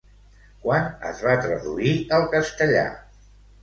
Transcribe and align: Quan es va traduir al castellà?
Quan 0.63 0.87
es 1.11 1.23
va 1.27 1.37
traduir 1.45 1.95
al 2.19 2.29
castellà? 2.37 2.91